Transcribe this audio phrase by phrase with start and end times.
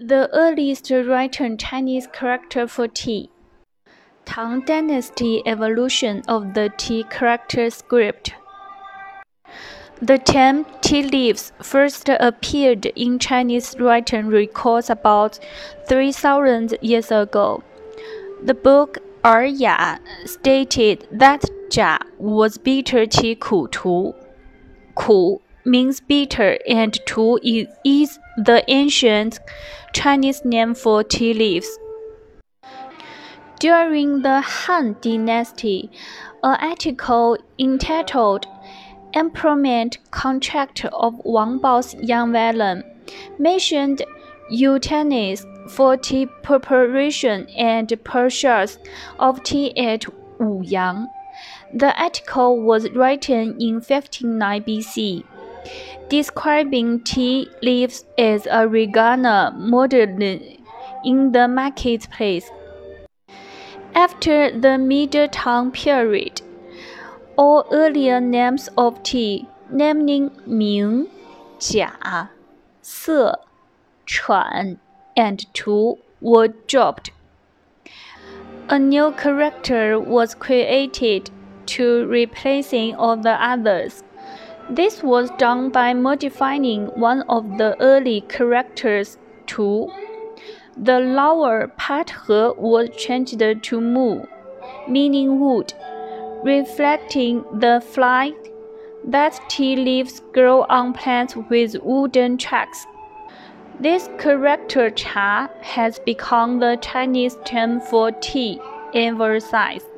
[0.00, 3.30] The earliest written Chinese character for tea.
[4.24, 8.32] Tang Dynasty evolution of the tea character script.
[10.00, 15.38] The term tea leaves first appeared in Chinese written records about
[15.86, 17.62] 3,000 years ago.
[18.42, 24.14] The book Er Ya stated that Jia was bitter tea ku tu.
[24.94, 27.38] Ku means bitter and tu
[27.84, 29.40] is the ancient
[29.92, 31.78] Chinese name for tea leaves.
[33.60, 35.90] During the Han Dynasty,
[36.42, 38.46] an article entitled
[39.14, 42.82] Employment Contract of Wang Bao's Young Villain
[43.38, 44.02] mentioned
[44.50, 48.78] utensils for tea preparation and purchase
[49.18, 50.06] of tea at
[50.38, 51.06] Wuyang.
[51.72, 55.24] The article was written in 159 BC,
[56.08, 60.22] describing tea leaves as a regana modern
[61.04, 62.50] in the marketplace.
[63.94, 66.42] After the Middle Tang period,
[67.36, 71.08] all earlier names of tea, naming Ming,
[71.58, 72.28] Jia,
[72.80, 73.32] Se,
[74.06, 74.78] Chuan,
[75.16, 77.10] and Tu, were dropped.
[78.68, 81.30] A new character was created
[81.66, 84.02] to replacing all the others.
[84.70, 89.90] This was done by modifying one of the early characters tu.
[90.76, 94.22] The lower part he was changed to mu,
[94.88, 95.74] meaning wood,
[96.42, 98.48] reflecting the fact
[99.04, 102.86] that tea leaves grow on plants with wooden trunks.
[103.80, 108.60] This character cha has become the Chinese term for tea,
[108.94, 109.91] emphasized.